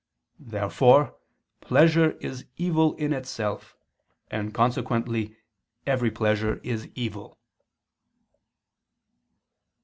Therefore 0.39 1.15
pleasure 1.59 2.13
is 2.13 2.47
evil 2.57 2.95
in 2.95 3.13
itself; 3.13 3.77
and 4.31 4.51
consequently 4.51 5.37
every 5.85 6.09
pleasure 6.09 6.55
is 6.63 6.87
evil. 6.95 7.37